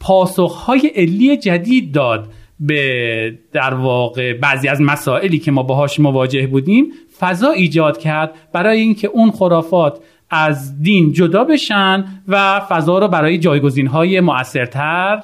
پاسخهای 0.00 0.86
علی 0.96 1.36
جدید 1.36 1.92
داد 1.92 2.32
به 2.60 3.38
در 3.52 3.74
واقع 3.74 4.32
بعضی 4.32 4.68
از 4.68 4.80
مسائلی 4.80 5.38
که 5.38 5.50
ما 5.50 5.62
باهاش 5.62 6.00
مواجه 6.00 6.46
بودیم 6.46 6.92
فضا 7.18 7.50
ایجاد 7.50 7.98
کرد 7.98 8.34
برای 8.52 8.80
اینکه 8.80 9.08
اون 9.08 9.30
خرافات 9.30 10.00
از 10.30 10.82
دین 10.82 11.12
جدا 11.12 11.44
بشن 11.44 12.04
و 12.28 12.60
فضا 12.60 12.98
رو 12.98 13.08
برای 13.08 13.38
جایگزین 13.38 13.86
های 13.86 14.20
مؤثرتر 14.20 15.22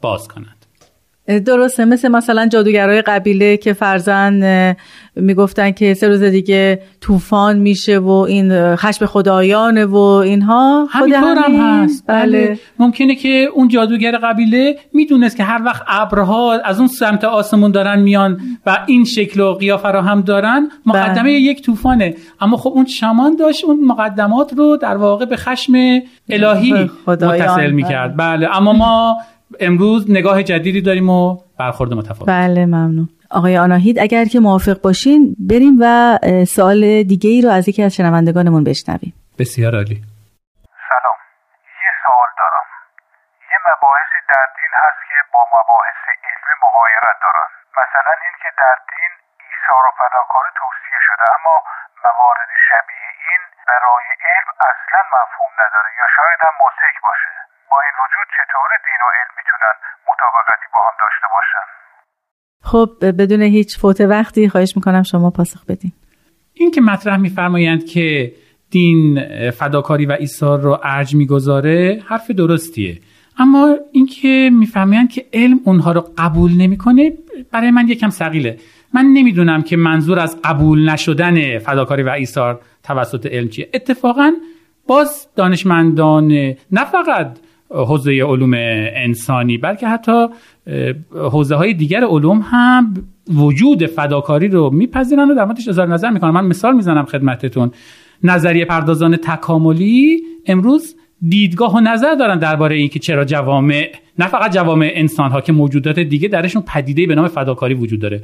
باز 0.00 0.28
کنند 0.28 0.65
درسته 1.26 1.84
مثل 1.84 2.08
مثلا 2.08 2.46
جادوگرای 2.46 3.02
قبیله 3.02 3.56
که 3.56 3.72
فرزن 3.72 4.74
می‌گفتن 5.16 5.70
که 5.70 5.94
سه 5.94 6.08
روز 6.08 6.22
دیگه 6.22 6.80
طوفان 7.00 7.58
میشه 7.58 7.98
و 7.98 8.10
این 8.10 8.76
خشم 8.76 9.06
خدایانه 9.06 9.84
و 9.84 9.96
اینها 9.96 10.86
همینطور 10.90 11.38
هم 11.38 11.54
هست 11.54 12.04
بله. 12.06 12.46
بله. 12.46 12.58
ممکنه 12.78 13.14
که 13.14 13.48
اون 13.54 13.68
جادوگر 13.68 14.16
قبیله 14.16 14.76
می‌دونست 14.92 15.36
که 15.36 15.44
هر 15.44 15.62
وقت 15.64 15.82
ابرها 15.88 16.52
از 16.52 16.78
اون 16.78 16.88
سمت 16.88 17.24
آسمون 17.24 17.70
دارن 17.70 17.98
میان 17.98 18.40
و 18.66 18.78
این 18.86 19.04
شکل 19.04 19.40
و 19.40 19.54
قیافه 19.54 19.88
رو 19.88 20.00
هم 20.00 20.20
دارن 20.20 20.68
مقدمه 20.86 21.22
بله. 21.22 21.32
یک 21.32 21.62
طوفانه 21.62 22.14
اما 22.40 22.56
خب 22.56 22.70
اون 22.70 22.86
شمان 22.86 23.36
داشت 23.36 23.64
اون 23.64 23.84
مقدمات 23.84 24.52
رو 24.56 24.76
در 24.76 24.96
واقع 24.96 25.24
به 25.24 25.36
خشم 25.36 25.72
الهی 26.28 26.90
متصل 27.06 27.70
می‌کرد 27.70 28.16
بله. 28.16 28.46
بله 28.46 28.56
اما 28.56 28.72
ما 28.72 29.16
امروز 29.60 30.10
نگاه 30.10 30.42
جدیدی 30.42 30.82
داریم 30.82 31.08
و 31.10 31.38
برخورد 31.58 31.92
متفاوت. 31.92 32.28
بله 32.28 32.66
ممنون. 32.66 33.08
آقای 33.30 33.56
آناهید 33.66 33.96
اگر 34.06 34.24
که 34.32 34.38
موافق 34.40 34.78
باشین 34.86 35.20
بریم 35.50 35.74
و 35.82 35.84
سوال 36.56 36.82
دیگه 37.12 37.30
ای 37.30 37.40
رو 37.44 37.50
از 37.58 37.64
یکی 37.68 37.82
از 37.82 37.92
شنوندگانمون 37.98 38.64
بشنویم. 38.70 39.12
بسیار 39.40 39.72
عالی. 39.80 39.98
سلام. 40.90 41.18
یه 41.84 41.92
سوال 42.04 42.30
دارم. 42.40 42.66
یه 43.52 43.58
مباحثی 43.68 44.20
در 44.32 44.46
دین 44.58 44.72
هست 44.82 45.00
که 45.08 45.18
با 45.34 45.42
مباحث 45.56 46.00
علمی 46.26 46.54
مغایرت 46.64 47.16
دارن. 47.24 47.48
مثلا 47.80 48.14
این 48.24 48.34
که 48.42 48.50
در 48.62 48.76
دین 48.92 49.12
ایثار 49.46 49.84
و 49.88 49.90
فداکاری 49.98 50.52
توصیه 50.60 51.00
شده 51.08 51.26
اما 51.36 51.56
موارد 52.06 52.50
شبیه 52.68 53.08
این 53.28 53.42
برای 53.70 54.06
علم 54.28 54.48
اصلا 54.70 55.00
مفهوم 55.16 55.52
نداره 55.62 55.90
یا 56.00 56.06
شاید 56.16 56.40
هم 56.46 56.54
مسک 56.62 56.96
باشه. 57.06 57.34
با 57.70 57.76
این 57.84 57.94
وجود 58.02 58.26
چطور 58.36 58.70
دین 58.86 59.00
و 59.04 59.08
علم 59.16 59.32
می‌تونن 59.38 59.74
مطابقتی 60.10 60.66
با 60.74 60.80
هم 60.86 60.96
داشته 61.04 61.26
باشن؟ 61.34 61.66
خب 62.62 62.88
بدون 63.22 63.42
هیچ 63.42 63.78
فوت 63.78 64.00
وقتی 64.00 64.48
خواهش 64.48 64.72
می‌کنم 64.76 65.02
شما 65.02 65.30
پاسخ 65.30 65.64
بدین. 65.68 65.92
این 66.54 66.70
که 66.70 66.80
مطرح 66.80 67.16
میفرمایند 67.16 67.84
که 67.84 68.32
دین 68.70 69.20
فداکاری 69.50 70.06
و 70.06 70.12
ایثار 70.12 70.60
رو 70.60 70.78
ارج 70.82 71.14
می‌گذاره 71.14 72.02
حرف 72.08 72.30
درستیه. 72.30 73.00
اما 73.38 73.76
اینکه 73.92 74.50
می‌فهمند 74.52 75.10
که 75.10 75.26
علم 75.32 75.60
اونها 75.64 75.92
رو 75.92 76.04
قبول 76.18 76.50
نمی‌کنه 76.52 77.12
برای 77.52 77.70
من 77.70 77.88
یکم 77.88 78.08
سقیله 78.08 78.58
من 78.94 79.04
نمی‌دونم 79.04 79.62
که 79.62 79.76
منظور 79.76 80.18
از 80.18 80.40
قبول 80.44 80.90
نشدن 80.90 81.58
فداکاری 81.58 82.02
و 82.02 82.08
ایثار 82.08 82.60
توسط 82.82 83.26
علم 83.26 83.48
چیه. 83.48 83.68
اتفاقا 83.74 84.32
باز 84.88 85.28
دانشمندان 85.36 86.32
نه 86.72 86.84
فقط 86.92 87.38
حوزه 87.70 88.24
علوم 88.24 88.54
انسانی 88.54 89.58
بلکه 89.58 89.88
حتی 89.88 90.26
حوزه 91.14 91.54
های 91.54 91.74
دیگر 91.74 92.04
علوم 92.04 92.44
هم 92.44 92.94
وجود 93.34 93.86
فداکاری 93.86 94.48
رو 94.48 94.70
میپذیرن 94.70 95.30
و 95.30 95.34
در 95.34 95.44
موردش 95.44 95.68
اظهار 95.68 95.88
نظر 95.88 96.10
می‌کنن. 96.10 96.30
من 96.30 96.46
مثال 96.46 96.76
می‌زنم 96.76 97.04
خدمتتون. 97.04 97.70
نظریه 98.22 98.64
پردازان 98.64 99.16
تکاملی 99.16 100.22
امروز 100.46 100.96
دیدگاه 101.28 101.74
و 101.74 101.80
نظر 101.80 102.14
دارن 102.14 102.38
درباره 102.38 102.76
اینکه 102.76 102.98
چرا 102.98 103.24
جوامع 103.24 103.92
نه 104.18 104.26
فقط 104.26 104.52
جوامع 104.54 104.92
انسان 104.94 105.30
ها 105.30 105.40
که 105.40 105.52
موجودات 105.52 105.98
دیگه 105.98 106.28
درشون 106.28 106.62
پدیده 106.62 107.06
به 107.06 107.14
نام 107.14 107.28
فداکاری 107.28 107.74
وجود 107.74 108.00
داره. 108.00 108.22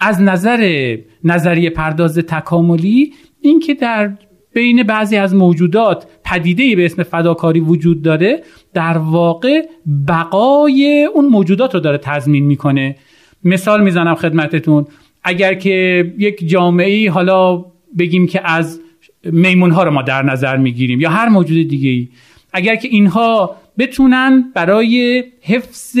از 0.00 0.22
نظر 0.22 0.96
نظریه 1.24 1.70
پرداز 1.70 2.18
تکاملی 2.18 3.12
اینکه 3.40 3.74
در 3.74 4.12
بین 4.54 4.82
بعضی 4.82 5.16
از 5.16 5.34
موجودات 5.34 6.06
پدیده 6.24 6.76
به 6.76 6.84
اسم 6.84 7.02
فداکاری 7.02 7.60
وجود 7.60 8.02
داره 8.02 8.42
در 8.74 8.98
واقع 8.98 9.62
بقای 10.08 11.08
اون 11.14 11.24
موجودات 11.24 11.74
رو 11.74 11.80
داره 11.80 11.98
تضمین 11.98 12.44
می‌کنه. 12.44 12.96
مثال 13.44 13.82
می‌زنم 13.82 14.14
خدمتتون. 14.14 14.86
اگر 15.22 15.54
که 15.54 16.14
یک 16.18 16.48
جامعه 16.48 17.10
حالا 17.10 17.64
بگیم 17.98 18.26
که 18.26 18.50
از 18.50 18.80
میمون 19.24 19.70
ها 19.70 19.82
رو 19.82 19.90
ما 19.90 20.02
در 20.02 20.22
نظر 20.22 20.56
می‌گیریم 20.56 21.00
یا 21.00 21.10
هر 21.10 21.28
موجود 21.28 21.68
دیگه 21.68 21.90
ای 21.90 22.08
اگر 22.52 22.76
که 22.76 22.88
اینها 22.88 23.56
بتونن 23.78 24.52
برای 24.54 25.24
حفظ 25.40 25.98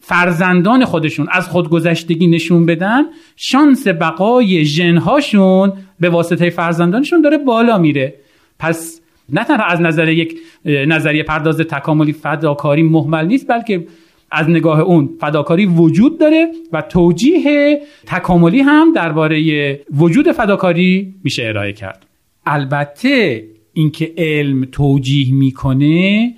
فرزندان 0.00 0.84
خودشون 0.84 1.28
از 1.30 1.48
خودگذشتگی 1.48 2.26
نشون 2.26 2.66
بدن 2.66 3.02
شانس 3.36 3.88
بقای 3.88 4.64
ژنهاشون 4.64 5.72
به 6.00 6.08
واسطه 6.08 6.50
فرزندانشون 6.50 7.20
داره 7.20 7.38
بالا 7.38 7.78
میره. 7.78 8.14
پس 8.58 9.01
نه 9.32 9.44
تنها 9.44 9.64
از 9.64 9.80
نظر 9.80 10.08
یک 10.08 10.38
نظریه 10.64 11.22
پرداز 11.22 11.58
تکاملی 11.60 12.12
فداکاری 12.12 12.82
محمل 12.82 13.26
نیست 13.26 13.48
بلکه 13.48 13.86
از 14.30 14.48
نگاه 14.48 14.80
اون 14.80 15.10
فداکاری 15.20 15.66
وجود 15.66 16.20
داره 16.20 16.46
و 16.72 16.82
توجیه 16.82 17.80
تکاملی 18.06 18.60
هم 18.60 18.92
درباره 18.92 19.80
وجود 19.96 20.32
فداکاری 20.32 21.14
میشه 21.24 21.42
ارائه 21.46 21.72
کرد. 21.72 22.06
البته 22.46 23.44
اینکه 23.72 24.12
علم 24.18 24.64
توجیه 24.64 25.34
می‌کنه 25.34 26.34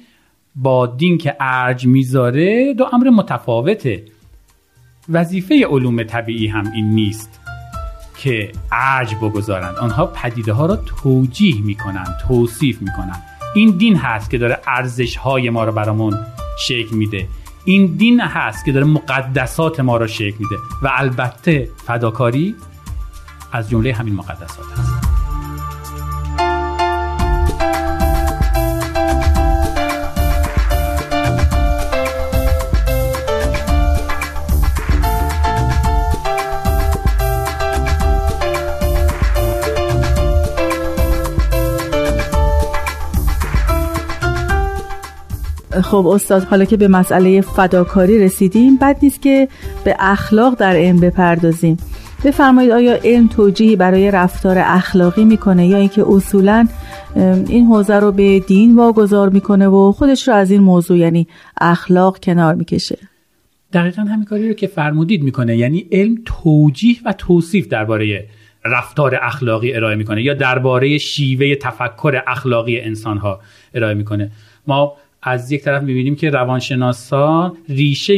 با 0.57 0.87
دین 0.87 1.19
که 1.19 1.37
ارج 1.41 1.87
می‌ذاره 1.87 2.75
دو 2.75 2.87
امر 2.93 3.11
متفاوته. 3.11 4.05
وظیفه 5.09 5.67
علوم 5.67 6.03
طبیعی 6.03 6.47
هم 6.47 6.73
این 6.75 6.91
نیست. 6.91 7.44
که 8.17 8.53
ارج 8.73 9.15
بگذارند. 9.15 9.77
آنها 9.77 10.07
پدیده 10.07 10.53
ها 10.53 10.67
را 10.67 10.77
توجیه 10.77 11.63
می‌کنن 11.63 12.07
توصیف 12.29 12.83
می‌کنن 12.83 13.23
این 13.55 13.71
دین 13.71 13.97
هست 13.97 14.31
که 14.31 14.39
داره 14.39 14.61
ارزش 14.67 15.17
های 15.17 15.51
ما 15.51 15.65
رو 15.65 15.73
برامون 15.73 16.19
شکل 16.59 16.97
میده. 16.97 17.29
این 17.65 17.87
دین 17.97 18.21
هست 18.21 18.65
که 18.65 18.73
داره 18.73 18.87
مقدسات 18.87 19.81
ما 19.81 19.97
را 19.97 20.07
شکل 20.07 20.37
میده. 20.39 20.57
و 20.83 20.91
البته 20.97 21.69
فداکاری 21.87 22.55
از 23.53 23.71
جمله 23.71 23.95
همین 23.95 24.15
مقدسات 24.15 24.67
هست. 24.79 24.94
خب 45.83 46.07
استاد 46.07 46.43
حالا 46.43 46.65
که 46.65 46.77
به 46.77 46.89
مسئله 46.89 47.41
فداکاری 47.41 48.19
رسیدیم 48.19 48.77
بد 48.77 48.97
نیست 49.03 49.23
که 49.23 49.49
به 49.85 49.97
اخلاق 49.99 50.55
در 50.55 50.77
علم 50.77 51.01
بپردازیم. 51.01 51.77
بفرمایید 52.25 52.71
آیا 52.71 52.99
علم 53.05 53.29
توجیهی 53.29 53.77
برای 53.77 54.11
رفتار 54.11 54.57
اخلاقی 54.59 55.25
می‌کنه 55.25 55.67
یا 55.67 55.79
اینکه 55.79 56.05
اصولا 56.09 56.69
این 57.49 57.67
حوزه 57.67 57.95
رو 57.95 58.13
به 58.13 58.41
دین 58.41 58.77
واگذار 58.77 59.29
می‌کنه 59.29 59.69
و 59.69 59.93
خودش 59.93 60.29
رو 60.29 60.35
از 60.35 60.51
این 60.51 60.61
موضوع 60.61 60.99
یعنی 60.99 61.27
اخلاق 61.61 62.19
کنار 62.19 62.55
می‌کشه؟ 62.55 62.99
دقیقا 63.73 64.03
همین 64.03 64.25
کاری 64.25 64.49
رو 64.49 64.55
که 64.55 64.67
فرمودید 64.67 65.23
می‌کنه. 65.23 65.57
یعنی 65.57 65.87
علم 65.93 66.19
توجیه 66.25 66.97
و 67.05 67.13
توصیف 67.13 67.69
درباره 67.69 68.27
رفتار 68.65 69.19
اخلاقی 69.23 69.75
ارائه 69.75 69.97
می‌کنه 69.97 70.23
یا 70.23 70.35
درباره 70.35 70.99
شیوه 70.99 71.55
تفکر 71.55 72.23
اخلاقی 72.27 72.81
انسان 72.81 73.19
ها 73.19 73.41
ارائه 73.75 73.95
می‌کنه. 73.95 74.31
ما 74.67 74.93
از 75.27 75.53
یک 75.53 75.63
طرف 75.63 75.83
می‌بینیم 75.83 76.17
که 76.17 76.31
روانشناسان 76.31 77.53
ریشه 77.69 78.15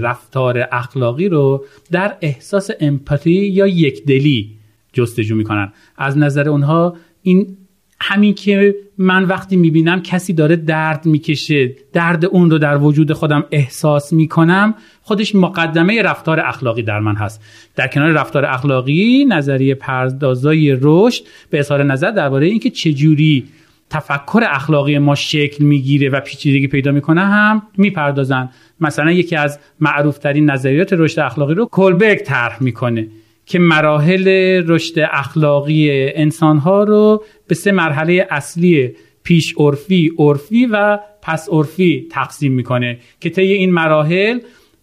رفتار 0.00 0.68
اخلاقی 0.72 1.28
رو 1.28 1.64
در 1.90 2.16
احساس 2.20 2.70
امپاتی 2.80 3.30
یا 3.30 3.66
یکدلی 3.66 4.50
جستجو 4.92 5.34
می‌کنن. 5.34 5.72
از 5.96 6.18
نظر 6.18 6.48
اونها 6.48 6.96
این 7.22 7.56
همین 8.00 8.34
که 8.34 8.74
من 8.98 9.24
وقتی 9.24 9.56
می‌بینم 9.56 10.02
کسی 10.02 10.32
داره 10.32 10.56
درد 10.56 11.06
می‌کشه 11.06 11.76
درد 11.92 12.24
اون 12.24 12.50
رو 12.50 12.58
در 12.58 12.78
وجود 12.78 13.12
خودم 13.12 13.44
احساس 13.50 14.12
می‌کنم 14.12 14.74
خودش 15.02 15.34
مقدمه 15.34 16.02
رفتار 16.02 16.40
اخلاقی 16.40 16.82
در 16.82 17.00
من 17.00 17.14
هست. 17.14 17.42
در 17.76 17.86
کنار 17.86 18.10
رفتار 18.10 18.44
اخلاقی 18.44 19.24
نظریه 19.24 19.74
پردازای 19.74 20.78
رشد 20.80 21.24
به 21.50 21.58
اظهار 21.58 21.82
نظر 21.82 22.10
درباره 22.10 22.46
اینکه 22.46 22.70
چجوری 22.70 23.44
تفکر 23.90 24.42
اخلاقی 24.46 24.98
ما 24.98 25.14
شکل 25.14 25.64
می‌گیره 25.64 26.08
و 26.08 26.20
پیچیدگی 26.20 26.68
پیدا 26.68 26.92
می‌کنه 26.92 27.20
هم 27.20 27.62
می‌پردازن. 27.76 28.48
مثلا 28.80 29.12
یکی 29.12 29.36
از 29.36 29.58
معروفترین 29.80 30.50
نظریات 30.50 30.92
رشد 30.92 31.20
اخلاقی 31.20 31.54
رو 31.54 31.66
کولبرگ 31.66 32.18
طرح 32.18 32.62
می‌کنه 32.62 33.08
که 33.46 33.58
مراحل 33.58 34.28
رشد 34.66 34.94
اخلاقی 35.12 36.10
انسانها 36.14 36.84
رو 36.84 37.24
به 37.46 37.54
سه 37.54 37.72
مرحله 37.72 38.26
اصلی 38.30 38.90
پیش 39.22 39.54
عرفی، 39.58 40.12
عرفی 40.18 40.66
و 40.66 40.98
پس 41.22 41.48
عرفی 41.48 42.06
تقسیم 42.10 42.52
می‌کنه 42.52 42.98
که 43.20 43.30
طی 43.30 43.52
این 43.52 43.72
مراحل 43.72 44.38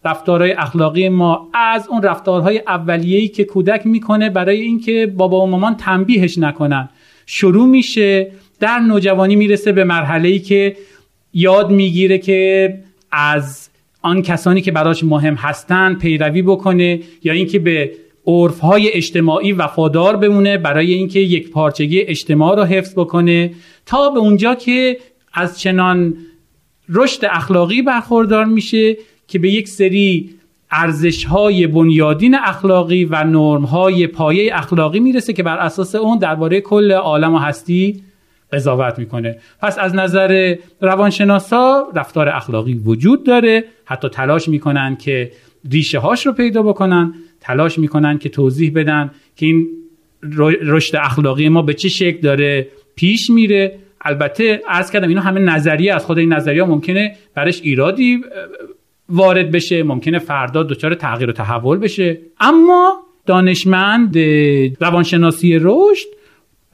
رفتارهای 0.06 0.52
اخلاقی 0.52 1.10
ما 1.10 1.50
از 1.54 1.88
اون 1.88 2.02
رفتارهای 2.02 2.62
اولیه‌ای 2.68 3.28
که 3.28 3.44
کودک 3.44 3.88
می‌کنه 3.88 4.30
برای 4.30 4.62
اینکه 4.62 5.14
بابا 5.18 5.42
و 5.42 5.50
مامان 5.50 5.76
تنبیهش 5.76 6.38
نکنن. 6.38 6.90
شروع 7.26 7.68
میشه 7.68 8.32
در 8.60 8.80
نوجوانی 8.80 9.36
می‌رسه 9.36 9.72
به 9.72 9.84
مرحله 9.84 10.30
ای 10.30 10.40
که 10.40 10.76
یاد 11.34 11.72
می‌گیره 11.72 12.18
که 12.18 12.74
از 13.12 13.70
آن 14.02 14.22
کسانی 14.22 14.62
که 14.62 14.72
براش 14.72 15.04
مهم 15.04 15.34
هستن 15.34 15.94
پیروی 15.94 16.42
بکنه 16.42 17.00
یا 17.24 17.34
اینکه 17.34 17.60
به 17.60 17.92
عرف 18.28 18.60
های 18.60 18.92
اجتماعی 18.94 19.52
وفادار 19.52 20.16
بمونه 20.16 20.58
برای 20.58 20.94
اینکه 20.94 21.20
یک 21.20 21.52
پارچگی 21.52 22.02
اجتماع 22.02 22.56
رو 22.56 22.64
حفظ 22.64 22.94
بکنه 22.94 23.52
تا 23.86 24.10
به 24.10 24.20
اونجا 24.20 24.56
که 24.56 24.98
از 25.34 25.60
چنان 25.60 26.18
رشد 26.90 27.26
اخلاقی 27.26 27.82
برخوردار 27.82 28.46
میشه 28.46 28.98
که 29.28 29.40
به 29.40 29.52
یک 29.52 29.68
سری 29.68 30.30
ارزش 30.72 31.24
های 31.24 31.68
بنیادین 31.68 32.36
اخلاقی 32.36 33.06
و 33.06 33.24
نرم 33.24 33.64
های 33.64 34.08
پایه 34.08 34.56
اخلاقی 34.56 35.00
می‌رسه 35.00 35.34
که 35.34 35.44
بر 35.44 35.58
اساس 35.58 35.96
اون 35.96 36.18
درباره 36.18 36.62
کل 36.62 36.92
عالم 36.92 37.34
و 37.34 37.38
هستی 37.38 38.04
قضاوت 38.54 39.00
می‌کنه. 39.00 39.38
پس 39.62 39.80
از 39.80 39.96
نظر 39.96 40.56
روانشناسا 40.82 41.88
رفتار 41.96 42.30
اخلاقی 42.30 42.74
وجود 42.74 43.26
داره. 43.26 43.64
حتی 43.86 44.10
تلاش 44.10 44.48
می‌کنن 44.48 44.96
که 44.96 45.32
ریشه 45.72 46.00
هاش 46.00 46.26
رو 46.26 46.34
پیدا 46.34 46.64
بکنن. 46.64 47.14
تلاش 47.42 47.80
می‌کنن 47.80 48.18
که 48.18 48.30
توضیح 48.30 48.72
بدن 48.76 49.12
که 49.36 49.46
این 49.46 49.68
رشد 50.62 50.96
اخلاقی 50.96 51.50
ما 51.50 51.62
به 51.62 51.74
چه 51.74 51.90
شکل 51.90 52.22
داره 52.22 52.68
پیش 52.96 53.30
میره. 53.30 53.80
البته 54.02 54.62
عرض 54.68 54.92
کردم 54.92 55.08
اینا 55.08 55.22
همه 55.22 55.40
نظریه 55.40 55.94
از 55.94 56.06
خود 56.06 56.18
این 56.18 56.34
نظریه 56.34 56.64
ممکنه 56.64 57.16
برش 57.36 57.62
ایرادی 57.62 58.22
وارد 59.10 59.52
بشه. 59.52 59.84
ممکنه 59.84 60.20
فردا 60.20 60.64
دچار 60.64 60.94
تغییر 60.96 61.30
و 61.30 61.34
تحول 61.34 61.78
بشه. 61.78 62.18
اما 62.40 63.00
دانشمند 63.26 64.18
روانشناسی 64.80 65.60
رشد 65.62 66.08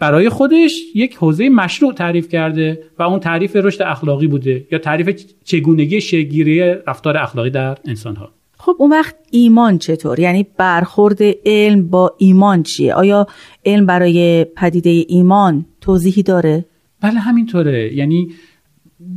برای 0.04 0.30
خودش 0.30 0.72
یک 0.96 1.16
حوزه 1.16 1.50
مشروع 1.50 1.94
تعریف 1.94 2.30
کرده 2.30 2.84
و 3.00 3.04
اون 3.04 3.20
تعریف 3.20 3.56
رشد 3.56 3.82
اخلاقی 3.82 4.28
بوده 4.28 4.68
یا 4.72 4.78
تعریف 4.78 5.26
چگونگی 5.44 6.02
شگیری 6.02 6.60
رفتار 6.88 7.18
اخلاقی 7.18 7.50
در 7.50 7.78
انسان 7.86 8.16
ها 8.16 8.32
خب 8.58 8.76
اون 8.80 8.92
وقت 8.92 9.16
ایمان 9.32 9.78
چطور؟ 9.78 10.20
یعنی 10.20 10.46
برخورد 10.58 11.20
علم 11.46 11.88
با 11.90 12.16
ایمان 12.18 12.64
چیه؟ 12.64 12.94
آیا 12.94 13.28
علم 13.66 13.86
برای 13.86 14.46
پدیده 14.58 15.06
ایمان 15.08 15.66
توضیحی 15.82 16.24
داره؟ 16.24 16.66
بله 17.02 17.20
همینطوره. 17.20 17.94
یعنی 17.94 18.28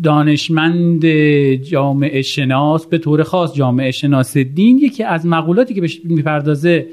دانشمند 0.03 1.07
جامعه 1.57 2.22
شناس 2.22 2.87
به 2.87 2.99
طور 2.99 3.22
خاص 3.22 3.55
جامعه 3.55 3.90
شناس 3.90 4.37
دین 4.37 4.79
یکی 4.79 5.03
از 5.03 5.27
مقولاتی 5.27 5.75
که 5.75 5.81
بهش 5.81 6.01
می‌پردازه 6.05 6.87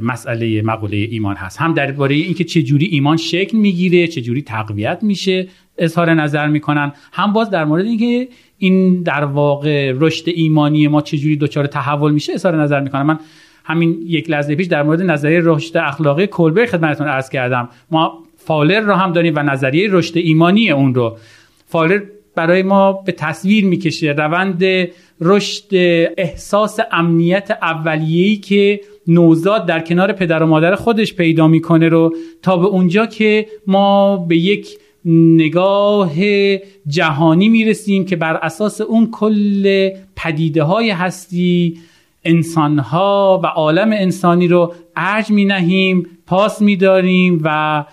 مسئله 0.00 0.62
مقوله 0.62 0.96
ایمان 0.96 1.36
هست. 1.36 1.60
هم 1.60 1.74
درباره 1.74 2.14
اینکه 2.14 2.44
چه 2.44 2.62
جوری 2.62 2.86
ایمان 2.86 3.16
شکل 3.16 3.56
می‌گیره 3.56 4.06
چه 4.06 4.20
جوری 4.20 4.42
تقویت 4.42 4.98
میشه 5.02 5.48
اظهار 5.78 6.14
نظر 6.14 6.48
می‌کنن. 6.48 6.92
هم 7.12 7.32
باز 7.32 7.50
در 7.50 7.64
مورد 7.64 7.84
اینکه 7.84 8.28
این 8.58 9.02
در 9.02 9.24
واقع 9.24 9.92
رشد 9.96 10.28
ایمانی 10.28 10.88
ما 10.88 11.00
چه 11.00 11.18
جوری 11.18 11.36
دچار 11.36 11.66
تحول 11.66 12.12
میشه 12.12 12.32
اظهار 12.32 12.62
نظر 12.62 12.80
می‌کنن 12.80 13.02
من 13.02 13.18
همین 13.64 13.98
یک 14.06 14.30
لحظه 14.30 14.54
پیش 14.54 14.66
در 14.66 14.82
مورد 14.82 15.02
نظریه 15.02 15.40
رشد 15.42 15.76
اخلاقی 15.76 16.26
کلبر 16.26 16.66
خدمتتون 16.66 17.06
عرض 17.06 17.30
کردم. 17.30 17.68
ما 17.90 18.18
فالر 18.36 18.80
رو 18.80 18.94
هم 18.94 19.12
داریم 19.12 19.34
و 19.36 19.42
نظریه 19.42 19.88
رشد 19.90 20.18
ایمانی 20.18 20.70
اون 20.70 20.94
رو. 20.94 21.16
فالر 21.66 22.02
برای 22.34 22.62
ما 22.62 22.92
به 22.92 23.12
تصویر 23.12 23.64
می‌کشه 23.64 24.12
روند 24.12 24.64
رشد 25.20 25.74
احساس 26.16 26.78
امنیت 26.92 27.50
اولیه‌ای 27.62 28.36
که 28.36 28.80
نوزاد 29.06 29.66
در 29.66 29.80
کنار 29.80 30.12
پدر 30.12 30.42
و 30.42 30.46
مادر 30.46 30.74
خودش 30.74 31.14
پیدا 31.14 31.48
می‌کنه 31.48 31.88
رو 31.88 32.14
تا 32.42 32.56
به 32.56 32.66
اونجا 32.66 33.06
که 33.06 33.46
ما 33.66 34.16
به 34.16 34.36
یک 34.36 34.78
نگاه 35.04 36.12
جهانی 36.86 37.48
می‌رسیم 37.48 38.04
که 38.04 38.16
بر 38.16 38.36
اساس 38.36 38.80
اون 38.80 39.10
کل 39.10 39.90
پدیده 40.16 40.62
های 40.62 40.90
هستی 40.90 41.78
انسانها 42.24 43.40
و 43.44 43.46
عالم 43.46 43.92
انسانی 43.92 44.48
رو 44.48 44.74
ارج 44.96 45.30
می 45.30 45.44
نهیم 45.44 46.06
پاس 46.26 46.62
می 46.62 46.76
داریم 46.76 47.40
و 47.44 47.84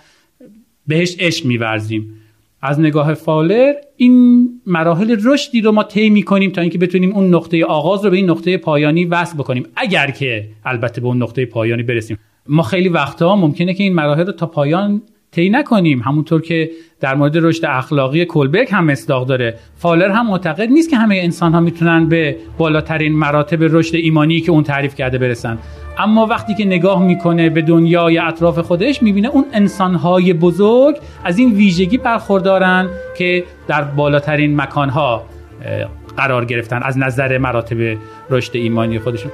بهش 0.86 1.16
عشق 1.18 1.46
می 1.46 1.56
ورزیم 1.56 2.19
از 2.62 2.80
نگاه 2.80 3.14
فالر 3.14 3.72
این 3.96 4.48
مراحل 4.66 5.16
رشدی 5.24 5.60
رو 5.60 5.72
ما 5.72 5.82
طی 5.82 6.10
می‌کنیم 6.10 6.50
تا 6.50 6.60
اینکه 6.60 6.78
بتونیم 6.78 7.12
اون 7.12 7.34
نقطه 7.34 7.64
آغاز 7.64 8.04
رو 8.04 8.10
به 8.10 8.16
این 8.16 8.30
نقطه 8.30 8.56
پایانی 8.56 9.04
وصل 9.04 9.36
بکنیم. 9.36 9.66
اگر 9.76 10.10
که 10.10 10.48
البته 10.64 11.00
به 11.00 11.06
اون 11.06 11.22
نقطه 11.22 11.46
پایانی 11.46 11.82
برسیم. 11.82 12.18
ما 12.48 12.62
خیلی 12.62 12.88
وقتها 12.88 13.36
ممکنه 13.36 13.74
که 13.74 13.82
این 13.82 13.94
مراحل 13.94 14.26
رو 14.26 14.32
تا 14.32 14.46
پایان 14.46 15.02
طی 15.32 15.50
نکنیم. 15.50 16.02
همونطور 16.02 16.42
که 16.42 16.70
در 17.00 17.14
مورد 17.14 17.36
رشد 17.36 17.64
اخلاقی 17.64 18.24
کلبرگ 18.24 18.68
هم 18.70 18.84
مصداق 18.84 19.26
داره. 19.26 19.54
فالر 19.76 20.08
هم 20.08 20.26
معتقد 20.26 20.68
نیست 20.68 20.90
که 20.90 20.96
همه 20.96 21.16
انسان 21.16 21.52
ها 21.52 21.60
می‌تونن 21.60 22.08
به 22.08 22.36
بالاترین 22.58 23.12
مراتب 23.12 23.58
رشد 23.62 23.94
ایمانی 23.94 24.40
که 24.40 24.52
اون 24.52 24.62
تعریف 24.64 24.94
کرده 24.94 25.18
برسن. 25.18 25.58
اما 26.00 26.26
وقتی 26.26 26.54
که 26.54 26.64
نگاه 26.64 27.02
می‌کنه 27.02 27.50
به 27.50 27.62
دنیای 27.62 28.18
اطراف 28.18 28.58
خودش 28.58 29.02
می‌بینه 29.02 29.28
اون 29.28 29.44
انسانهای 29.52 30.32
بزرگ 30.32 30.96
از 31.24 31.38
این 31.38 31.52
ویژگی 31.52 31.98
برخوردارن 31.98 32.88
که 33.18 33.44
در 33.68 33.82
بالاترین 33.82 34.60
مکانها 34.60 35.22
قرار 36.16 36.44
گرفتن 36.44 36.82
از 36.82 36.98
نظر 36.98 37.38
مراتب 37.38 37.98
رشد 38.30 38.56
ایمانی 38.56 38.98
خودشون. 38.98 39.32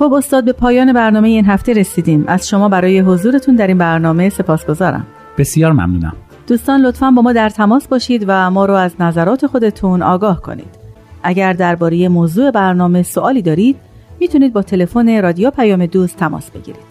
خب 0.00 0.12
استاد 0.12 0.44
به 0.44 0.52
پایان 0.52 0.92
برنامه 0.92 1.28
این 1.28 1.44
هفته 1.44 1.72
رسیدیم. 1.72 2.24
از 2.28 2.48
شما 2.48 2.68
برای 2.68 3.00
حضورتون 3.00 3.56
در 3.56 3.66
این 3.66 3.78
برنامه 3.78 4.28
سپاسگزارم. 4.28 5.06
بسیار 5.38 5.72
ممنونم. 5.72 6.16
دوستان 6.46 6.80
لطفا 6.80 7.10
با 7.10 7.22
ما 7.22 7.32
در 7.32 7.48
تماس 7.48 7.88
باشید 7.88 8.24
و 8.28 8.50
ما 8.50 8.64
رو 8.64 8.74
از 8.74 8.92
نظرات 9.00 9.46
خودتون 9.46 10.02
آگاه 10.02 10.42
کنید. 10.42 10.78
اگر 11.22 11.52
درباره 11.52 12.08
موضوع 12.08 12.50
برنامه 12.50 13.02
سوالی 13.02 13.42
دارید 13.42 13.76
می‌تونید 14.20 14.52
با 14.52 14.62
تلفن 14.62 15.22
رادیو 15.22 15.50
پیام 15.50 15.86
دوست 15.86 16.16
تماس 16.16 16.50
بگیرید. 16.50 16.90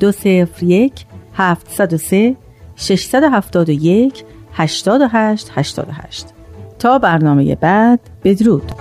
دو 0.00 0.12
صفر 0.12 0.62
یک 0.62 1.04
هفت 1.34 1.70
سه 1.96 2.36
671 2.76 4.24
88 4.52 5.50
88 5.54 6.26
تا 6.78 6.98
برنامه 6.98 7.54
بعد 7.54 8.00
بدرود. 8.24 8.72